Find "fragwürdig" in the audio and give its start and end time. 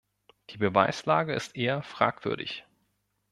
1.83-2.65